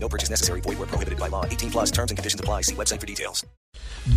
[0.00, 0.60] No purchase necessary.
[0.60, 1.44] Void where prohibited by law.
[1.50, 2.62] 18 plus terms and conditions apply.
[2.62, 3.44] See website for details.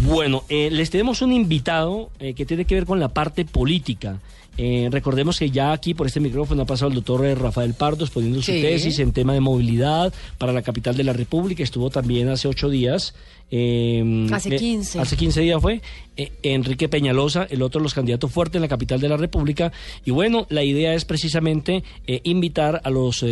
[0.05, 4.19] Bueno, eh, les tenemos un invitado eh, que tiene que ver con la parte política.
[4.57, 8.41] Eh, recordemos que ya aquí por este micrófono ha pasado el doctor Rafael Pardos poniendo
[8.41, 8.61] su Sí.
[8.61, 11.63] tesis en tema de movilidad para la capital de la República.
[11.63, 13.13] Estuvo también hace ocho días.
[13.49, 14.99] eh, Hace 15.
[14.99, 15.81] hace 15 días fue.
[16.15, 19.71] eh, Enrique Peñalosa, el otro de los candidatos fuertes en la capital de la República.
[20.05, 23.25] Y bueno, la idea es precisamente eh, invitar a los...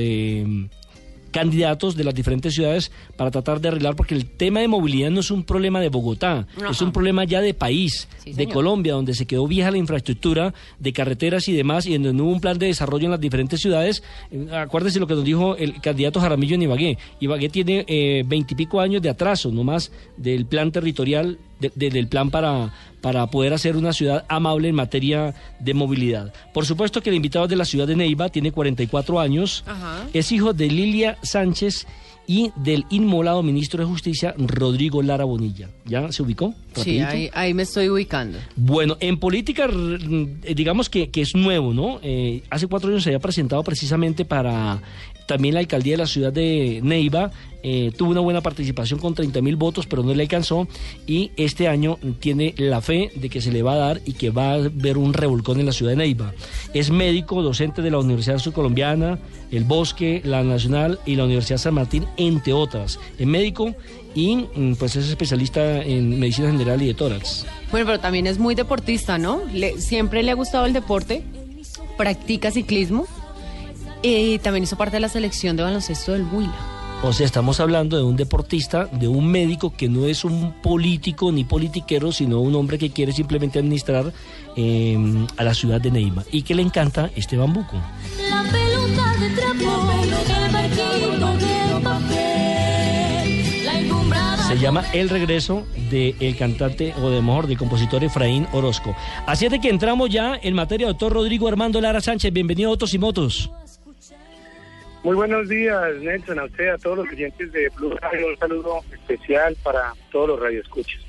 [1.31, 5.20] candidatos de las diferentes ciudades para tratar de arreglar, porque el tema de movilidad no
[5.21, 6.71] es un problema de Bogotá, Ajá.
[6.71, 8.47] es un problema ya de país, Sí, de.
[8.47, 12.31] Colombia, donde se quedó vieja la infraestructura de carreteras y demás, y donde no hubo
[12.31, 14.04] un plan de desarrollo en las diferentes ciudades.
[14.31, 16.98] Eh, Acuérdese lo que nos dijo el candidato Jaramillo en Ibagué.
[17.20, 22.29] Ibagué tiene eh, veintipico años de atraso, nomás, del plan territorial, de- de- del plan
[22.29, 26.34] para, para poder hacer una ciudad amable en materia de movilidad.
[26.54, 30.07] Por supuesto que el invitado es de la ciudad de Neiva, tiene 44 años, Ajá.
[30.13, 31.85] es hijo de Lilia Sánchez
[32.27, 35.70] y del inmolado ministro de Justicia, Rodrigo Lara Bonilla.
[35.85, 36.54] ¿Ya se ubicó?
[36.75, 38.37] Sí, ahí, ahí me estoy ubicando.
[38.55, 39.67] Bueno, en política,
[40.55, 41.99] digamos que, que es nuevo, ¿no?
[42.03, 44.81] Eh, hace cuatro años se había presentado precisamente para
[45.29, 47.31] también la alcaldía de la ciudad de Neiva.
[47.61, 50.67] eh, tuvo una buena participación con 30 mil votos, pero no le alcanzó.
[51.05, 54.31] Y este año tiene la fe de que se le va a dar y que
[54.31, 56.33] va a haber un revolcón en la ciudad de Neiva.
[56.73, 59.20] Es médico, docente de la Universidad Surcolombiana,
[59.51, 62.99] el Bosque, la Nacional y la Universidad San Martín, entre otras.
[63.20, 63.76] Es médico
[64.16, 67.46] y mm, pues es especialista en medicina general y de tórax.
[67.72, 69.41] Bueno, pero también es muy deportista, ¿no?
[69.53, 71.24] Le- siempre le ha gustado el deporte,
[71.97, 73.06] practica ciclismo
[74.01, 76.56] y también hizo parte de la selección de baloncesto del Huila.
[77.01, 81.31] O sea, estamos hablando de un deportista, de un médico que no es un político
[81.31, 84.12] ni politiquero, sino un hombre que quiere simplemente administrar
[84.57, 84.97] eh,
[85.38, 87.78] a la ciudad de Neiva y que le encanta este bambuco.
[94.59, 98.95] Llama El regreso del cantante, o de mejor, del compositor Efraín Orozco.
[99.25, 102.33] Así es de que entramos ya en materia, doctor Rodrigo Armando Lara Sánchez.
[102.33, 103.49] Bienvenido a Autos y Motos.
[105.03, 108.27] Muy buenos días, Nelson, a usted, a todos los oyentes de Blue Radio.
[108.27, 110.99] Un saludo especial para todos los radioescuchas.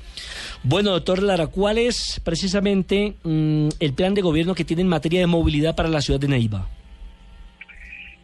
[0.63, 5.19] Bueno, doctor Lara, ¿cuál es precisamente mm, el plan de gobierno que tiene en materia
[5.19, 6.69] de movilidad para la ciudad de Neiva?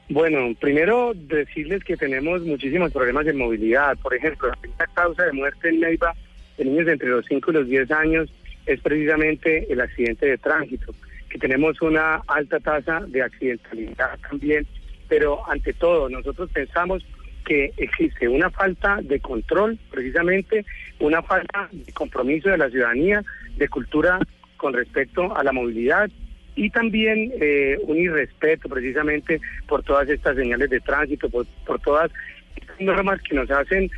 [0.10, 3.98] Bueno, primero decirles que tenemos muchísimos problemas de movilidad.
[3.98, 6.14] Por ejemplo, la primera causa de muerte en Neiva
[6.58, 8.30] de niños entre los 5 y los 10 años
[8.66, 10.94] es precisamente el accidente de tránsito,
[11.30, 14.66] que tenemos una alta tasa de accidentalidad también,
[15.10, 17.06] pero ante todo nosotros pensamos
[17.46, 20.66] que existe una falta de control, precisamente
[21.00, 23.24] una falta de compromiso de la ciudadanía,
[23.58, 24.20] de cultura
[24.58, 26.10] con respecto a la movilidad
[26.58, 31.46] y también eh, un irrespeto precisamente por todas estas señales de tránsito, por,
[31.82, 32.12] todas
[32.56, 33.90] estas normas que nos hacen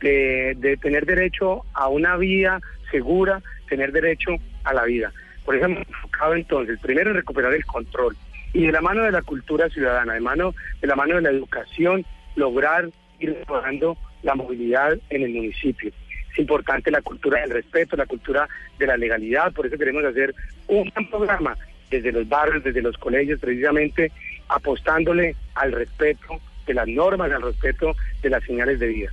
[0.00, 2.60] de, de tener derecho a una vía
[2.90, 4.32] segura, tener derecho
[4.64, 5.12] a la vida.
[5.44, 8.16] Por eso hemos enfocado entonces, primero en recuperar el control
[8.52, 11.30] y de la mano de la cultura ciudadana, de, mano, de la mano de la
[11.30, 12.04] educación,
[12.34, 12.90] lograr
[13.20, 15.92] ir mejorando la movilidad en el municipio.
[16.32, 18.48] Es importante la cultura del respeto, la cultura
[18.80, 20.34] de la legalidad, por eso queremos hacer
[20.66, 21.56] un programa
[21.90, 24.12] desde los barrios, desde los colegios, precisamente
[24.48, 29.10] apostándole al respeto de las normas, al respeto de las señales de vida.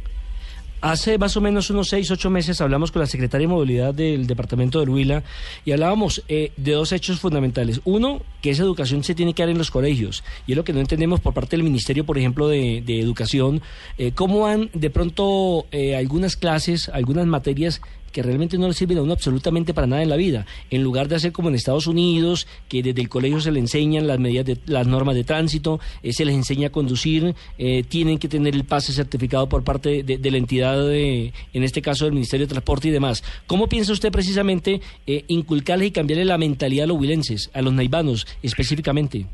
[0.79, 4.27] Hace más o menos unos seis, ocho meses hablamos con la secretaria de Movilidad del
[4.27, 5.23] Departamento del Huila
[5.65, 7.81] y hablábamos eh, de dos hechos fundamentales.
[7.83, 10.73] Uno, que esa educación se tiene que dar en los colegios y es lo que
[10.73, 13.61] no entendemos por parte del Ministerio, por ejemplo, de, Educación.
[13.97, 17.81] Eh, ¿Cómo van de pronto eh, algunas clases, algunas materias
[18.17, 20.47] que realmente no le sirven a uno absolutamente para nada en la vida.
[20.71, 24.07] En lugar de hacer como en Estados Unidos, que desde el colegio se le enseñan
[24.07, 28.17] las medidas de, las normas de tránsito, eh, se les enseña a conducir, eh, tienen
[28.17, 32.13] que tener el pase certificado por parte de, la entidad, de, en este caso del
[32.15, 33.23] Ministerio de Transporte y demás.
[33.45, 37.73] ¿Cómo piensa usted precisamente eh, inculcarles y cambiarle la mentalidad a los huilenses, a los
[38.41, 39.25] específicamente?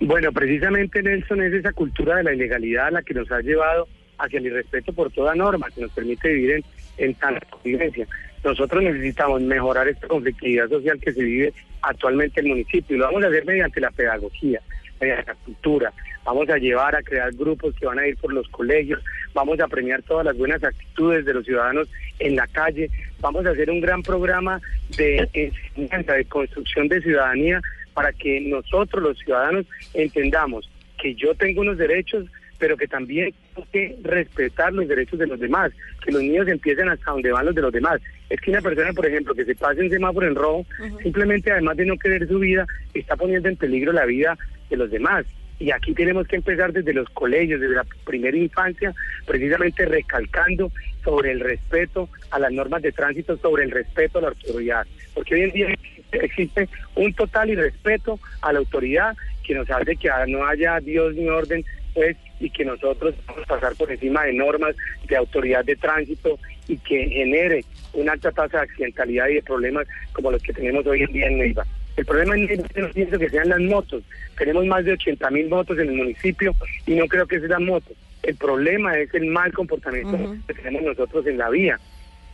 [0.00, 3.88] Bueno, precisamente Nelson es esa cultura de la ilegalidad la que nos ha llevado
[4.18, 6.64] hacia el irrespeto por toda norma que nos permite vivir en,
[6.98, 8.06] en tanta convivencia.
[8.44, 11.52] Nosotros necesitamos mejorar esta conflictividad social que se vive
[11.82, 14.60] actualmente en el municipio y lo vamos a hacer mediante la pedagogía,
[15.00, 15.92] mediante la cultura.
[16.24, 19.02] Vamos a llevar a crear grupos que van a ir por los colegios,
[19.34, 22.90] vamos a premiar todas las buenas actitudes de los ciudadanos en la calle,
[23.20, 24.60] vamos a hacer un gran programa
[24.96, 27.60] de enseñanza, de construcción de ciudadanía
[27.94, 30.68] para que nosotros los ciudadanos entendamos
[30.98, 32.26] que yo tengo unos derechos,
[32.58, 35.72] pero que también tengo que respetar los derechos de los demás,
[36.04, 38.00] que los niños empiecen hasta donde van los de los demás.
[38.28, 40.66] Es que una persona, por ejemplo, que se pase en semáforo en rojo,
[41.02, 44.36] simplemente además de no querer su vida, está poniendo en peligro la vida
[44.68, 45.24] de los demás.
[45.60, 48.94] Y aquí tenemos que empezar desde los colegios, desde la primera infancia,
[49.26, 50.70] precisamente recalcando
[51.02, 54.86] sobre el respeto a las normas de tránsito, sobre el respeto a la autoridad.
[55.14, 55.74] Porque hoy en día
[56.12, 61.26] existe un total irrespeto a la autoridad que nos hace que no haya Dios ni
[61.26, 61.64] orden,
[61.98, 64.76] pues, y que nosotros vamos a pasar por encima de normas
[65.08, 69.84] de autoridad de tránsito y que genere una alta tasa de accidentalidad y de problemas
[70.12, 71.66] como los que tenemos hoy en día en Neiva.
[71.96, 74.04] El problema en Neiva no pienso que sean las motos.
[74.36, 76.54] Tenemos más de 80 mil motos en el municipio
[76.86, 77.96] y no creo que sean las motos.
[78.22, 80.16] El problema es el mal comportamiento
[80.46, 81.80] que tenemos nosotros en la vía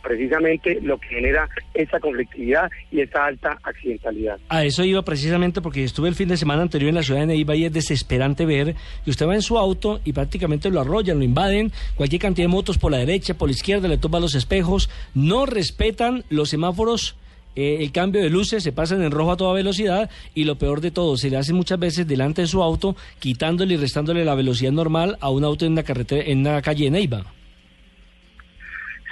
[0.05, 4.37] precisamente lo que genera esa conflictividad y esa alta accidentalidad.
[4.49, 7.25] A eso iba precisamente porque estuve el fin de semana anterior en la ciudad de
[7.25, 11.17] Neiva y es desesperante ver que usted va en su auto y prácticamente lo arrollan,
[11.17, 14.35] lo invaden, cualquier cantidad de motos por la derecha, por la izquierda, le toman los
[14.35, 17.15] espejos, no respetan los semáforos.
[17.55, 20.81] eh, el cambio de luces se pasan en rojo a toda velocidad y lo peor
[20.81, 24.35] de todo, se le hace muchas veces delante de su auto, quitándole y restándole la
[24.35, 27.34] velocidad normal a un auto en una carretera, en una calle de Neiva.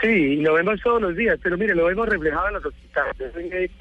[0.04, 3.16] Sí, lo vemos todos los días, pero mire, lo vemos reflejado en los hospitales.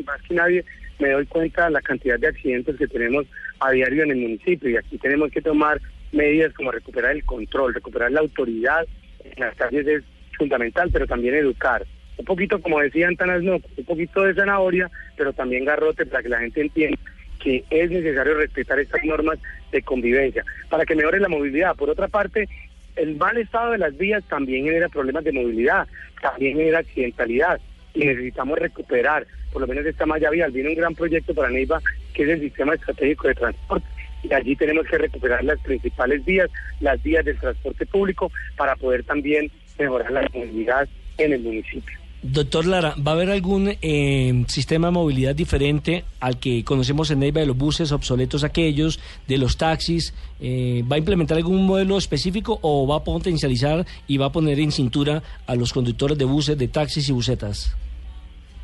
[0.06, 0.64] Más que nadie
[1.00, 3.26] me doy cuenta de la cantidad de accidentes que tenemos
[3.58, 5.80] a diario en el municipio y aquí tenemos que tomar
[6.12, 8.86] medidas como recuperar el control, recuperar la autoridad
[9.24, 10.04] en las calles es
[10.38, 11.84] fundamental, pero también educar.
[12.16, 16.28] Un poquito, como decían Tanas, no, un poquito de zanahoria, pero también garrote para que
[16.28, 16.98] la gente entienda
[17.40, 19.40] que es necesario respetar estas normas
[19.72, 21.74] de convivencia para que mejore la movilidad.
[21.74, 22.48] Por otra parte,
[22.96, 25.86] el mal estado de las vías también genera problemas de movilidad,
[26.20, 27.60] también genera accidentalidad
[27.94, 30.50] y necesitamos recuperar por lo menos esta malla vial.
[30.52, 31.80] Viene un gran proyecto para Neiva
[32.14, 33.86] que es el sistema estratégico de transporte
[34.22, 36.50] y allí tenemos que recuperar las principales vías,
[36.80, 40.88] las vías del transporte público para poder también mejorar la movilidad
[41.18, 42.01] en el municipio.
[42.22, 47.19] Doctor Lara, ¿va a haber algún eh, sistema de movilidad diferente al que conocemos en
[47.19, 50.14] Neiva de los buses obsoletos aquellos, de los taxis?
[50.40, 54.60] Eh, ¿Va a implementar algún modelo específico o va a potencializar y va a poner
[54.60, 57.76] en cintura a los conductores de buses, de taxis y busetas?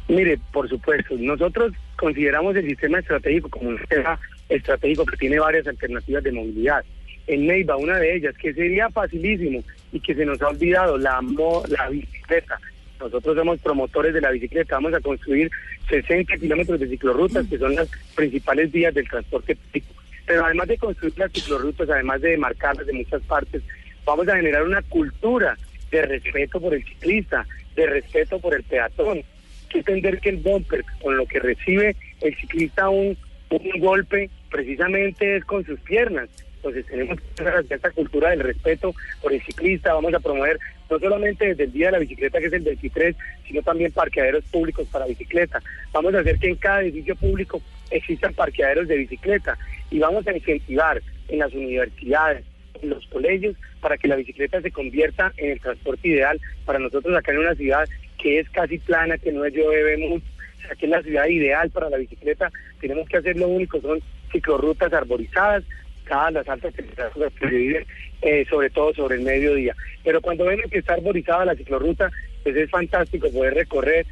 [0.06, 5.66] Mire, por supuesto, nosotros consideramos el sistema estratégico como un sistema estratégico que tiene varias
[5.66, 6.84] alternativas de movilidad.
[7.26, 11.20] En Neiva, una de ellas, que sería facilísimo y que se nos ha olvidado, la,
[11.20, 12.58] mo- la bicicleta.
[13.00, 15.50] Nosotros somos promotores de la bicicleta, vamos a construir
[15.88, 19.94] 60 kilómetros de ciclorrutas, que son las principales vías del transporte público.
[20.26, 23.62] Pero además de construir las ciclorrutas, además de marcarlas de muchas partes,
[24.04, 25.56] vamos a generar una cultura
[25.90, 27.46] de respeto por el ciclista,
[27.76, 29.18] de respeto por el peatón.
[29.18, 29.24] Hay
[29.68, 33.16] que entender que el bumper, con lo que recibe el ciclista un,
[33.50, 36.28] un golpe, precisamente es con sus piernas.
[36.56, 40.58] Entonces tenemos que hacer esta cultura del respeto por el ciclista, vamos a promover
[40.90, 44.44] no solamente desde el Día de la Bicicleta, que es el 23, sino también parqueaderos
[44.44, 45.62] públicos para bicicleta.
[45.92, 49.58] Vamos a hacer que en cada edificio público existan parqueaderos de bicicleta
[49.90, 52.44] y vamos a incentivar en las universidades,
[52.82, 57.16] en los colegios, para que la bicicleta se convierta en el transporte ideal para nosotros
[57.16, 57.88] acá en una ciudad
[58.18, 60.26] que es casi plana, que no llueve mucho,
[60.58, 62.50] o sea, que es la ciudad ideal para la bicicleta.
[62.80, 64.00] Tenemos que hacer lo único, son
[64.32, 65.64] ciclorrutas arborizadas,
[66.08, 67.86] las altas temperaturas que viven,
[68.22, 69.74] eh, sobre todo sobre el mediodía.
[70.04, 72.10] Pero cuando vemos que está arborizada la ciclorruta,
[72.42, 74.06] pues es fantástico poder recorrer,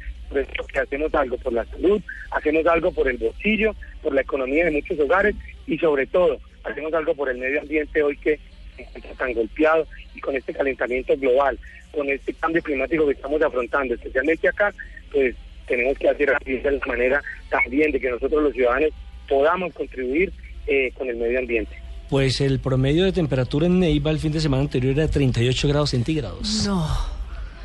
[0.71, 2.01] que hacemos algo por la salud,
[2.31, 3.73] hacemos algo por el bolsillo,
[4.03, 5.35] por la economía de muchos hogares
[5.65, 8.39] y sobre todo hacemos algo por el medio ambiente hoy que
[8.77, 11.57] encuentra tan golpeado y con este calentamiento global,
[11.91, 14.73] con este cambio climático que estamos afrontando, especialmente acá,
[15.11, 15.35] pues
[15.65, 18.91] tenemos que hacer de la manera también de que nosotros los ciudadanos
[19.27, 20.31] podamos contribuir
[20.67, 21.86] eh, con el medio ambiente.
[22.09, 25.67] Pues el promedio de temperatura en Neiva el fin de semana anterior era de 38
[25.67, 26.63] grados centígrados.
[26.65, 26.87] No.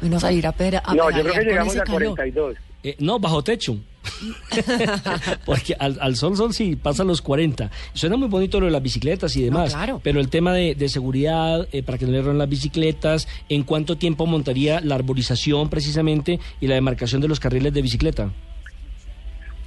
[0.00, 2.16] Menos a ir a, pera, a no, yo creo que llegamos a calor.
[2.16, 2.56] 42.
[2.82, 3.76] Eh, no, bajo techo.
[5.46, 7.70] Porque al, al sol, sol sí pasa los 40.
[7.94, 9.72] Suena muy bonito lo de las bicicletas y demás.
[9.72, 10.00] claro.
[10.02, 13.62] Pero el tema de, de seguridad, eh, para que no le roben las bicicletas, ¿en
[13.62, 18.32] cuánto tiempo montaría la arborización precisamente y la demarcación de los carriles de bicicleta?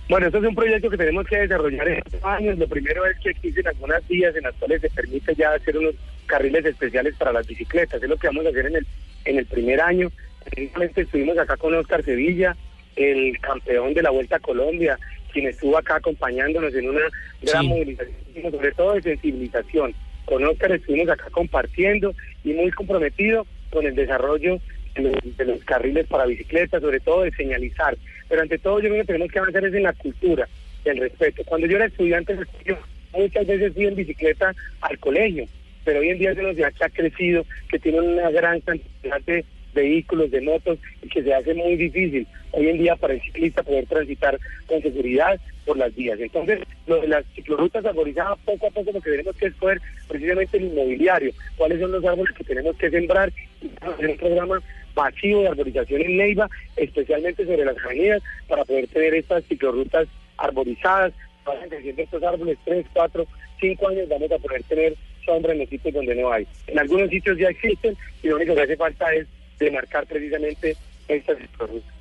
[0.08, 2.58] Bueno, esto es un proyecto que tenemos que desarrollar en estos años.
[2.60, 5.96] Lo primero es que existen algunas vías en las cuales se permite ya hacer unos
[6.28, 8.02] carriles especiales para las bicicletas.
[8.02, 8.88] Es lo que vamos a hacer en el,
[9.26, 10.12] en el primer año.
[10.48, 12.56] Precisamente estuvimos acá con Oscar Sevilla,
[12.96, 15.00] el campeón de la Vuelta a Colombia,
[15.34, 17.02] quien estuvo acá acompañándonos en una
[17.42, 17.68] gran Sí.
[17.68, 19.96] movilización, sobre todo de sensibilización.
[20.26, 24.60] Con Oscar estuvimos acá compartiendo y muy comprometido con el desarrollo
[24.96, 27.98] de los, de los carriles para bicicletas, sobre todo de señalizar.
[28.28, 30.48] Pero ante todo yo creo que tenemos que avanzar es en la cultura,
[30.84, 31.44] del respeto.
[31.46, 32.78] Cuando yo era estudiante, yo
[33.14, 35.46] muchas veces fui en bicicleta al colegio,
[35.84, 39.22] pero hoy en día es una ciudad que ha crecido, que tiene una gran cantidad
[39.26, 43.22] de vehículos, de motos, y que se hace muy difícil hoy en día para el
[43.22, 46.20] ciclista poder transitar con seguridad por las vías.
[46.20, 50.58] Entonces, lo de las ciclorrutas arborizadas, poco a poco lo que tenemos que escoger precisamente
[50.58, 54.62] el inmobiliario, cuáles son los árboles que tenemos que sembrar, y hacer un programa
[54.96, 61.14] masivo de arborización en Neiva, especialmente sobre las avenidas, para poder tener estas ciclorrutas arborizadas,
[61.46, 63.28] vayan creciendo estos árboles, tres, cuatro,
[63.60, 66.48] cinco años, vamos a poder tener sombra en los sitios donde no hay.
[66.68, 69.28] En algunos sitios ya existen y lo único que hace falta es
[69.60, 70.76] demarcar precisamente
[71.08, 71.94] estas ciclorrutas.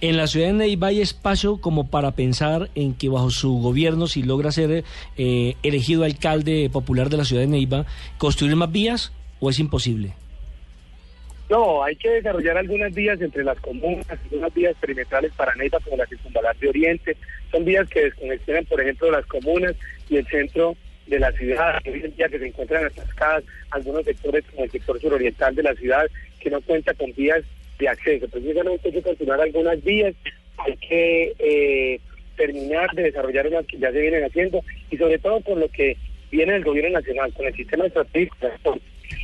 [0.00, 4.06] En la ciudad de Neiva hay espacio como para pensar en que bajo su gobierno,
[4.06, 4.84] si logra ser
[5.16, 7.84] eh, elegido alcalde popular de la ciudad de Neiva,
[8.16, 10.14] construir más vías o es imposible.
[11.48, 15.96] No, hay que desarrollar algunas vías entre las comunas, algunas vías perimetrales para Neiva como
[15.96, 17.16] la circunvalar de Oriente.
[17.50, 19.74] Son vías que desconexionan, por ejemplo, las comunas
[20.10, 20.76] y el centro
[21.06, 21.80] de la ciudad.
[21.86, 25.74] Hoy en día que se encuentran atascadas algunos sectores como el sector suroriental de la
[25.74, 26.06] ciudad
[26.38, 27.42] que no cuenta con vías
[27.78, 28.28] de acceso.
[28.28, 30.14] Precisamente hay que continuar algunas vías,
[30.58, 32.00] hay que eh,
[32.36, 35.96] terminar de desarrollar unas que ya se vienen haciendo y sobre todo con lo que
[36.30, 38.36] viene del gobierno nacional, con el sistema estratégico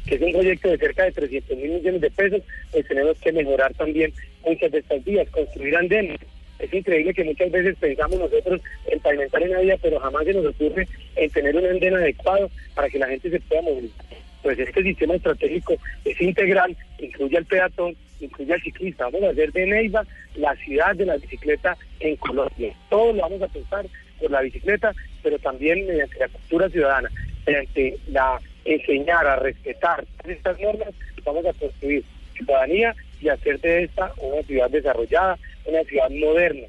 [0.06, 3.32] que es un proyecto de cerca de 300 mil millones de pesos, pues tenemos que
[3.32, 4.12] mejorar también
[4.44, 6.20] muchas de estas vías, construir andenes.
[6.58, 10.46] Es increíble que muchas veces pensamos nosotros en pavimentar una vía, pero jamás se nos
[10.46, 14.06] ocurre en tener un andén adecuado para que la gente se pueda movilizar.
[14.42, 19.04] Pues este sistema estratégico es integral, incluye al peatón, incluye al ciclista.
[19.06, 20.06] Vamos a hacer de Neiva
[20.36, 22.74] la ciudad de la bicicleta en Colombia.
[22.90, 23.86] Todo lo vamos a pensar
[24.20, 24.92] por la bicicleta,
[25.22, 27.10] pero también mediante la cultura ciudadana,
[27.46, 30.88] mediante la enseñar a respetar estas normas,
[31.24, 32.04] vamos a construir
[32.36, 36.66] ciudadanía y hacer de esta una ciudad desarrollada, una ciudad moderna.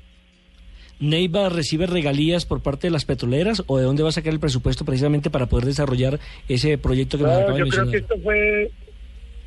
[0.99, 4.39] ¿Neiva recibe regalías por parte de las petroleras o de dónde va a sacar el
[4.39, 7.91] presupuesto precisamente para poder desarrollar ese proyecto que nos No, acaba de yo creo mencionar?
[7.91, 8.71] que esto fue,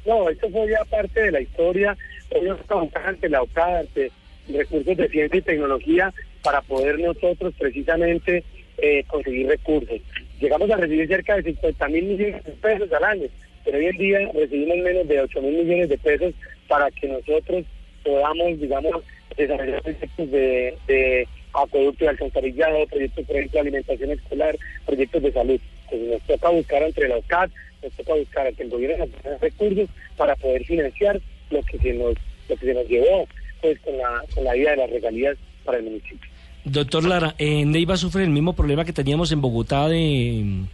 [0.06, 1.96] no, esto fue ya parte de la historia.
[2.30, 4.12] Ellos estaban ante la OCAD, ante
[4.52, 6.12] recursos de ciencia y tecnología
[6.42, 8.44] para poder nosotros precisamente
[8.76, 10.00] eh, conseguir recursos.
[10.40, 13.26] Llegamos a recibir cerca de 50 mil millones de pesos al año,
[13.64, 16.32] pero hoy en día recibimos menos de 8 mil millones de pesos
[16.68, 17.64] para que nosotros
[18.04, 19.02] podamos, digamos,
[19.36, 25.60] desarrollar proyectos de, de acueducto y alcantarillado, proyectos, por de alimentación escolar, proyectos de salud.
[25.84, 27.50] Entonces nos toca buscar entre la OCAD,
[27.82, 32.14] nos toca buscar ante el gobierno nacional recursos para poder financiar lo que se nos,
[32.48, 33.26] lo que se nos llevó
[33.60, 36.30] pues con la, con la ida de las regalías para el municipio.
[36.70, 40.64] Doctor Lara, en Neiva sufre el mismo problema que teníamos en Bogotá de,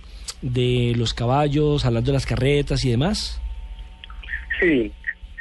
[0.42, 3.40] de los caballos, hablando de las carretas y demás.
[4.60, 4.92] Sí,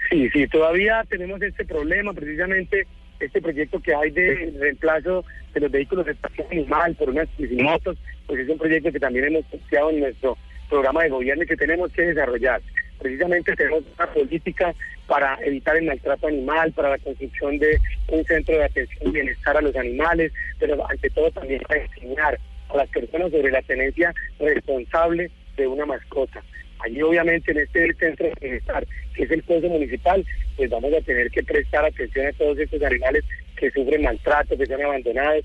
[0.09, 2.87] sí, sí, todavía tenemos este problema, precisamente
[3.19, 7.27] este proyecto que hay de reemplazo de los vehículos de tracción animal por unas
[7.61, 10.37] motos, pues es un proyecto que también hemos planteado en nuestro
[10.69, 12.61] programa de gobierno y que tenemos que desarrollar.
[13.03, 14.73] Precisamente tenemos una política
[15.07, 19.57] para evitar el maltrato animal, para la construcción de un centro de atención y bienestar
[19.57, 24.13] a los animales, pero ante todo también para enseñar a las personas sobre la tenencia
[24.39, 26.41] responsable de una mascota.
[26.79, 31.01] Allí obviamente en este centro de bienestar, que es el puesto municipal, pues vamos a
[31.01, 33.25] tener que prestar atención a todos estos animales
[33.57, 35.43] que sufren maltrato, que son abandonados,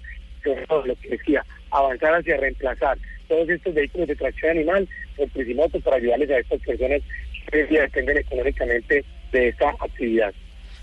[0.69, 2.99] todo lo que decía, avanzar hacia reemplazar
[3.29, 7.03] todos estos vehículos de tracción animal por prisimotos para ayudarles a estas personas
[7.51, 10.33] día dependen económicamente de esta actividad.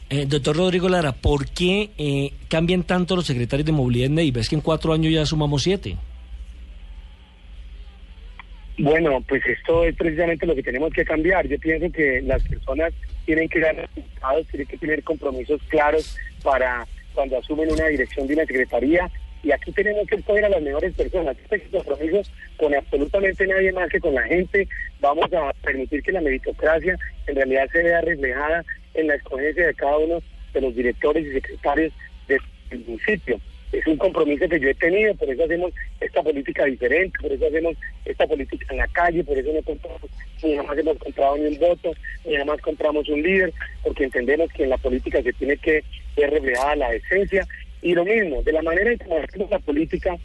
[0.09, 4.39] Eh, doctor Rodrigo Lara, ¿por qué eh, cambian tanto los secretarios de movilidad en Neiva?
[4.39, 5.97] Es que en cuatro años ya sumamos siete.
[8.77, 11.47] Bueno, pues esto es precisamente lo que tenemos que cambiar.
[11.47, 12.93] Yo pienso que las personas
[13.25, 18.33] tienen que dar resultados, tienen que tener compromisos claros para cuando asumen una dirección de
[18.33, 19.09] una secretaría.
[19.45, 21.37] Y aquí tenemos que escoger a las mejores personas.
[21.51, 22.23] Este compromiso
[22.57, 24.67] con absolutamente nadie más que con la gente.
[24.99, 26.97] Vamos a permitir que la meritocracia
[27.27, 30.19] en realidad se vea reflejada en la escogencia de cada uno
[30.51, 31.93] de los directores y secretarios
[32.27, 32.39] del
[32.87, 33.39] municipio
[33.77, 37.47] es un compromiso que yo he tenido, por eso hacemos esta política diferente, por eso
[37.47, 37.75] hacemos
[38.05, 40.09] esta política en la calle, por eso no compramos,
[40.43, 41.93] ni jamás hemos comprado ni un voto,
[42.25, 45.83] ni jamás compramos un líder, porque entendemos que en la política se tiene que
[46.15, 47.45] ver reflejada la esencia.
[47.85, 50.17] Y lo mismo, de la manera en que hacemos la política,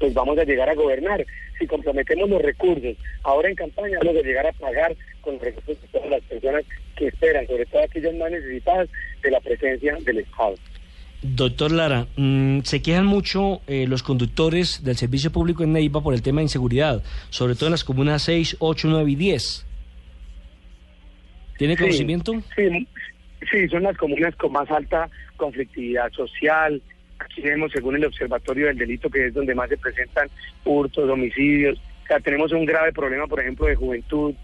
[0.00, 1.24] pues vamos a llegar a gobernar.
[1.56, 5.80] Si comprometemos los recursos, ahora en campaña vamos a llegar a pagar con los recursos
[5.80, 6.64] de todas las personas
[6.96, 8.88] que esperan, sobre todo aquellas más necesitadas
[9.22, 10.56] de la presencia del Estado.
[11.22, 16.12] Doctor Lara, mm, se quejan mucho eh, los conductores del servicio público en Neiva por
[16.12, 19.64] el tema de inseguridad, sobre todo en las comunas 6, 8, 9 y 10.
[21.56, 22.32] ¿Tiene Sí, conocimiento?
[22.56, 22.88] Sí,
[23.50, 26.80] sí, son las comunas con más alta conflictividad social.
[27.18, 30.28] Aquí vemos, según el Observatorio del Delito, que es donde más se presentan
[30.64, 31.78] hurtos, homicidios.
[32.04, 34.34] O sea, tenemos un grave problema, por ejemplo, de juventud.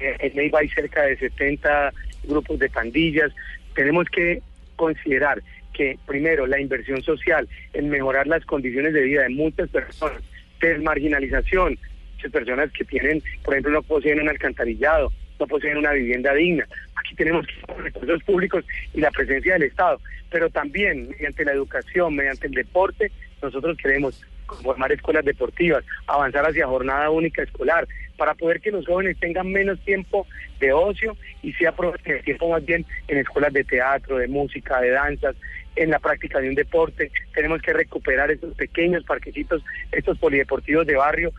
[0.00, 1.92] Eh, en Neiva hay cerca de 70
[2.24, 3.32] grupos de pandillas.
[3.74, 4.42] Tenemos que
[4.76, 5.42] considerar
[5.72, 10.22] que, primero, la inversión social en mejorar las condiciones de vida de muchas personas,
[10.60, 11.78] desmarginalización,
[12.14, 16.66] muchas personas que tienen, por ejemplo, no poseen un alcantarillado, no poseen una vivienda digna.
[16.96, 17.46] Aquí tenemos
[17.78, 20.00] recursos públicos y la presencia del Estado,
[20.30, 23.10] pero también mediante la educación, mediante el deporte,
[23.42, 24.24] nosotros queremos
[24.62, 27.86] formar escuelas deportivas, avanzar hacia jornada única escolar,
[28.16, 30.26] para poder que los jóvenes tengan menos tiempo
[30.60, 34.80] de ocio y se aprovechen el tiempo más bien en escuelas de teatro, de música,
[34.80, 35.34] de danzas,
[35.76, 37.10] en la práctica de un deporte.
[37.34, 41.32] Tenemos que recuperar estos pequeños parquecitos, estos polideportivos de barrio,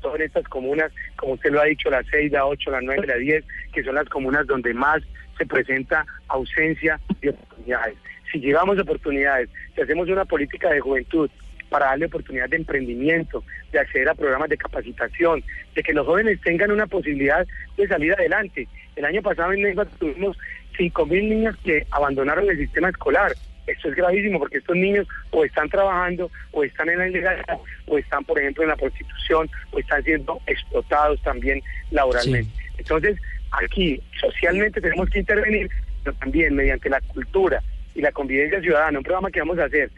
[0.00, 3.06] todo en estas comunas, como usted lo ha dicho, la 6, la 8, la 9,
[3.06, 5.02] la 10, que son las comunas donde más
[5.38, 7.96] se presenta ausencia de oportunidades.
[8.30, 11.30] Si llevamos oportunidades, si hacemos una política de juventud
[11.68, 15.42] para darle oportunidad de emprendimiento, de acceder a programas de capacitación,
[15.74, 17.46] de que los jóvenes tengan una posibilidad
[17.76, 18.68] de salir adelante.
[18.94, 20.36] El año pasado en Neiva tuvimos
[20.78, 23.32] 5.000 niños que abandonaron el sistema escolar.
[23.66, 27.98] Esto es gravísimo porque estos niños o están trabajando o están en la ilegalidad o
[27.98, 32.50] están, por ejemplo, en la prostitución o están siendo explotados también laboralmente.
[32.78, 33.18] Entonces,
[33.52, 35.70] aquí socialmente tenemos que intervenir,
[36.02, 37.62] pero también mediante la cultura
[37.94, 39.90] y la convivencia ciudadana, un programa que vamos a hacer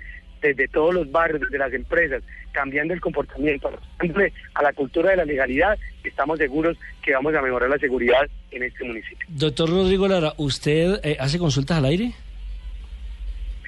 [0.42, 3.71] desde todos los barrios, desde las empresas, cambiando el comportamiento,
[4.54, 8.62] a la cultura de la legalidad, estamos seguros que vamos a mejorar la seguridad en
[8.62, 9.26] este municipio.
[9.28, 12.12] Doctor Rodrigo Lara, ¿usted eh, hace consultas al aire?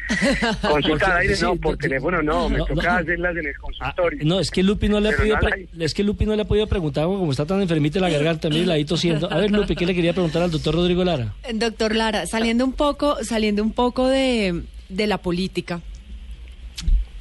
[0.62, 2.98] Consulta al aire, sí, no, por no, teléfono no, me no, toca no.
[2.98, 4.18] hacerlas en el Ah, consultorio.
[4.25, 5.36] no, es que Lupi no le ha podido
[5.78, 8.66] es que Lupi no le ha podido preguntar como está tan enfermita la garganta, mire
[8.66, 9.30] la ahí tosiendo.
[9.32, 11.34] A ver, Lupi, ¿qué le quería preguntar al doctor Rodrigo Lara?
[11.54, 15.80] Doctor Lara, saliendo un poco, saliendo un poco de, de la política,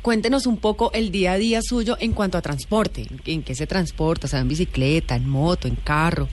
[0.01, 3.07] cuéntenos un poco el día a día suyo en cuanto a transporte.
[3.25, 4.27] ¿En qué se transporta?
[4.27, 6.27] Sea, en bicicleta, en moto, en carro.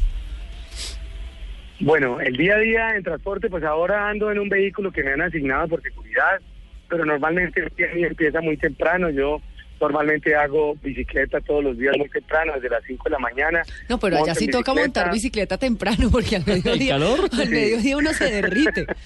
[1.83, 5.13] Bueno, el día a día en transporte, pues ahora ando en un vehículo que me
[5.13, 6.41] han asignado por seguridad,
[6.89, 9.11] pero normalmente el día empieza muy temprano.
[9.11, 9.41] Yo
[9.81, 13.63] normalmente hago bicicleta todos los días muy temprano, desde las 5 de la mañana.
[13.89, 14.81] No, pero allá sí toca bicicleta.
[15.01, 17.19] montar bicicleta temprano porque al mediodía, calor?
[17.33, 17.49] al Sí.
[17.49, 18.87] mediodía uno se derrite.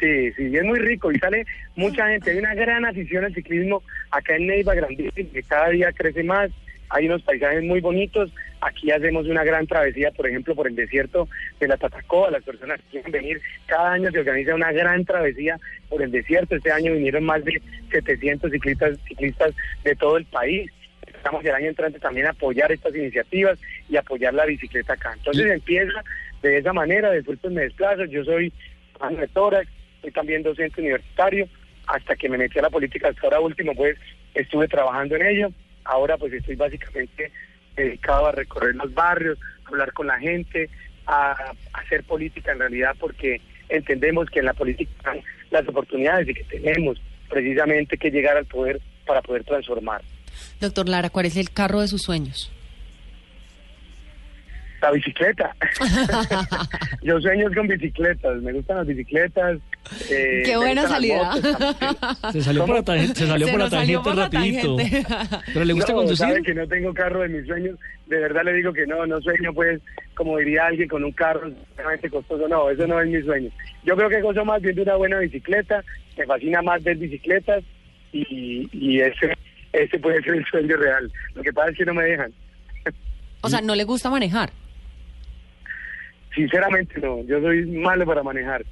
[0.00, 2.30] Sí, sí, es muy rico y sale mucha gente.
[2.30, 6.50] Hay una gran afición al ciclismo acá en Neiva, grandísima, que cada día crece más.
[6.90, 8.32] Hay unos paisajes muy bonitos.
[8.60, 11.28] Aquí hacemos una gran travesía, por ejemplo, por el desierto
[11.60, 12.30] de la Tatacoa.
[12.30, 16.56] Las personas que quieren venir, cada año se organiza una gran travesía por el desierto.
[16.56, 20.70] Este año vinieron más de 700 ciclistas, ciclistas de todo el país.
[21.06, 25.12] Estamos el año entrante también a apoyar estas iniciativas y apoyar la bicicleta acá.
[25.16, 26.02] Entonces empieza
[26.42, 28.04] de esa manera, después me desplazo.
[28.04, 28.52] Yo soy
[29.10, 29.68] de tórax,
[30.02, 31.48] soy también docente universitario,
[31.86, 33.96] hasta que me metí a la política, hasta ahora último pues
[34.34, 35.48] estuve trabajando en ello,
[35.88, 37.32] ahora pues estoy básicamente
[37.74, 40.68] dedicado a recorrer los barrios, a hablar con la gente,
[41.06, 45.20] a, a hacer política en realidad porque entendemos que en la política están
[45.50, 50.02] las oportunidades y que tenemos precisamente que llegar al poder para poder transformar.
[50.60, 52.52] Doctor Lara, ¿cuál es el carro de sus sueños?
[54.80, 55.56] La bicicleta.
[57.02, 59.58] Yo sueño con bicicletas, me gustan las bicicletas.
[60.10, 61.34] Eh, Qué buena salida.
[61.34, 61.56] motos.
[62.32, 64.24] Se salió por la tangente, se salió Se por la nos salió tangente por la
[64.24, 64.76] rapidito.
[64.76, 65.42] tangente.
[65.52, 66.26] Pero le gusta no, conducir.
[66.26, 67.78] sabe que no tengo carro de mis sueños.
[68.06, 69.80] De verdad le digo que no, no sueño pues,
[70.14, 72.48] como diría alguien, con un carro extremadamente costoso.
[72.48, 73.50] No, eso no es mi sueño.
[73.84, 75.82] Yo creo que gozo más bien de una buena bicicleta.
[76.16, 77.62] Me fascina más ver bicicletas
[78.12, 79.32] y, y ese,
[79.72, 81.10] ese puede ser el sueño real.
[81.34, 82.32] Lo que pasa es que no me dejan.
[83.40, 84.50] O sea, ¿no le gusta manejar?
[86.34, 88.64] Sinceramente no, yo soy malo para manejar.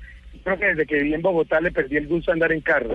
[0.44, 2.94] Creo que desde que viví en Bogotá le perdí el gusto de andar en carro.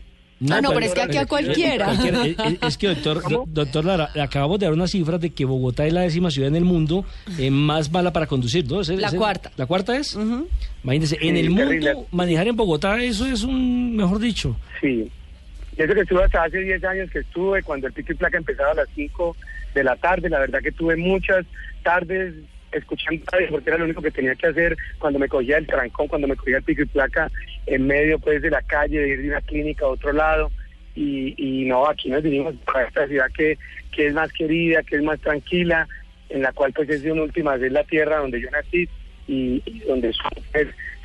[0.49, 1.85] Ah, no, pero es que aquí a cualquiera.
[1.85, 2.25] cualquiera.
[2.25, 5.85] Es, es- es que, doctor, doctor Lara, acabamos de dar unas cifras de que Bogotá
[5.85, 7.05] es la décima ciudad en el mundo
[7.37, 8.81] eh, más mala para conducir, ¿no?
[8.81, 9.51] La cuarta.
[9.55, 10.15] ¿La cuarta es?
[10.15, 10.47] Ujú.
[10.83, 11.93] Imagínense, en el mundo, terrible.
[12.11, 14.57] manejar en Bogotá, eso es un, mejor dicho.
[14.81, 15.11] Sí.
[15.77, 18.37] Y eso que estuve hasta hace 10 años que estuve, cuando el pico y placa
[18.37, 19.35] empezaba a las 5
[19.75, 21.45] de la tarde, la verdad que tuve muchas
[21.83, 22.33] tardes
[22.71, 26.27] escuchando porque era lo único que tenía que hacer cuando me cogía el trancón, cuando
[26.27, 27.29] me cogía el pico y placa
[27.65, 30.51] en medio pues de la calle, de ir de una clínica a otro lado.
[30.93, 33.57] Y, y no, aquí nos vinimos para esta ciudad que,
[33.91, 35.87] que es más querida, que es más tranquila,
[36.29, 38.89] en la cual pues es de una última vez la tierra donde yo nací
[39.31, 40.17] y, y donde es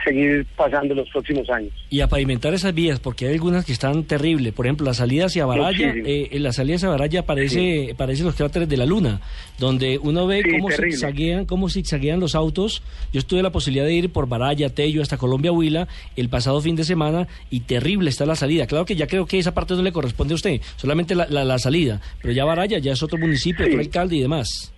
[0.04, 1.72] seguir pasando los próximos años.
[1.90, 4.52] Y a pavimentar esas vías, porque hay algunas que están terribles.
[4.52, 6.06] Por ejemplo, la salida hacia Baraya, Muchísimo.
[6.06, 9.20] eh, en la salida hacia Baraya parece, parece los cráteres de la luna,
[9.58, 12.82] donde uno ve Sí, cómo zigzaguean, cómo zigzaguean los autos.
[13.12, 16.76] Yo tuve la posibilidad de ir por Baraya, Tello, hasta Colombia, Huila, el pasado fin
[16.76, 18.66] de semana, y terrible está la salida.
[18.68, 21.44] Claro que ya creo que esa parte no le corresponde a usted, solamente la, la,
[21.44, 23.70] la salida, pero ya Baraya ya es otro municipio, Sí.
[23.72, 24.72] otro alcalde y demás.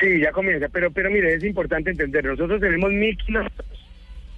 [0.00, 3.66] Sí, ya comienza, pero pero mire, es importante entender, nosotros tenemos mil kilómetros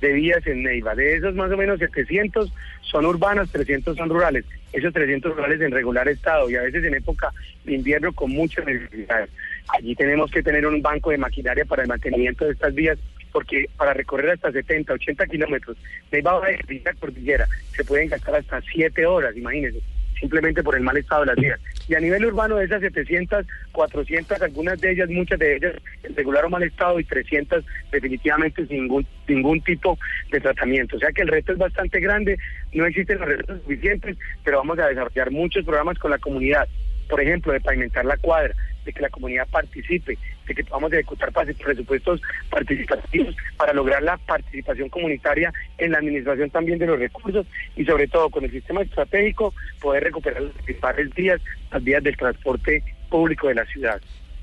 [0.01, 4.45] de vías en Neiva, de esos más o menos 700 son urbanas, 300 son rurales,
[4.73, 7.31] esos 300 rurales en regular estado y a veces en época
[7.65, 9.31] de invierno con muchas necesidades.
[9.69, 12.99] Allí tenemos que tener un banco de maquinaria para el mantenimiento de estas vías
[13.33, 15.77] porque para recorrer hasta 70, 80 kilómetros
[16.11, 19.81] Neiva a la cordillera se pueden gastar hasta 7 horas, imagínense
[20.19, 21.61] simplemente por el mal estado de las vías.
[21.89, 26.17] Y a nivel urbano, de esas 700, 400, algunas de ellas, muchas de ellas en
[26.17, 29.99] regular o mal estado y 300 definitivamente sin ningún, ningún tipo
[30.31, 30.97] de tratamiento.
[30.97, 32.39] O sea que el reto es bastante grande,
[32.73, 36.67] no existen los recursos suficientes, pero vamos a desarrollar muchos programas con la comunidad.
[37.09, 38.55] Por ejemplo, de pavimentar la cuadra,
[38.87, 44.89] de que la comunidad participe, de que podamos ejecutar presupuestos participativos para lograr la participación
[44.89, 47.47] comunitaria en la administración también de los recursos
[47.77, 52.17] y sobre todo con el sistema estratégico poder recuperar las principales vías, las vías del
[52.17, 54.01] transporte público de la ciudad.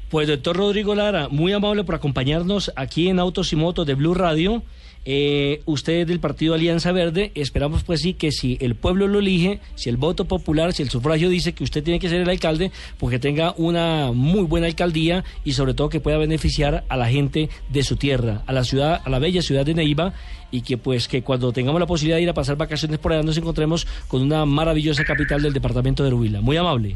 [0.09, 4.13] Pues doctor Rodrigo Lara, muy amable por acompañarnos aquí en Autos y Motos de Blue
[4.13, 4.61] Radio.
[5.05, 9.59] Eh, usted del partido Alianza Verde, esperamos pues sí que si el pueblo lo elige,
[9.75, 12.71] si el voto popular, si el sufragio dice que usted tiene que ser el alcalde,
[12.97, 17.09] pues que tenga una muy buena alcaldía y sobre todo que pueda beneficiar a la
[17.09, 20.13] gente de su tierra, a la ciudad, a la bella ciudad de Neiva
[20.51, 23.23] y que pues que cuando tengamos la posibilidad de ir a pasar vacaciones por allá
[23.23, 26.41] nos encontremos con una maravillosa capital del departamento de Huila.
[26.41, 26.95] Muy amable.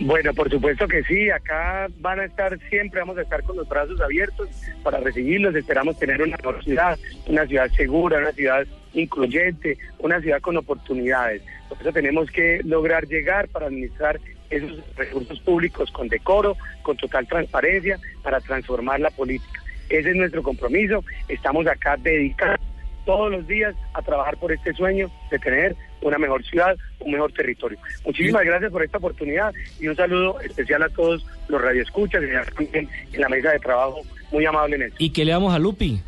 [0.00, 3.68] Bueno, por supuesto que sí, acá van a estar siempre, vamos a estar con los
[3.68, 4.48] brazos abiertos
[4.82, 10.56] para recibirlos, esperamos tener una ciudad, una ciudad segura, una ciudad incluyente, una ciudad con
[10.56, 11.42] oportunidades.
[11.68, 17.26] Por eso tenemos que lograr llegar para administrar esos recursos públicos con decoro, con total
[17.28, 19.62] transparencia, para transformar la política.
[19.90, 22.58] Ese es nuestro compromiso, estamos acá dedicados
[23.04, 27.32] todos los días a trabajar por este sueño de tener una mejor ciudad, un mejor
[27.32, 27.78] territorio.
[28.04, 32.44] Muchísimas gracias por esta oportunidad y un saludo especial a todos los radioescuchas y a
[32.44, 34.02] también en la mesa de trabajo.
[34.32, 36.00] Muy amable en ¿Y qué le damos a Lupi?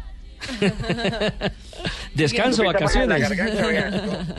[2.15, 3.29] Descanso, vacaciones.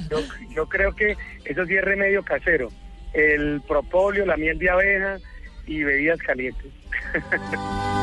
[0.09, 0.19] Yo,
[0.55, 2.69] yo creo que eso sí es remedio casero.
[3.13, 5.17] El propóleo, la miel de abeja
[5.67, 6.71] y bebidas calientes.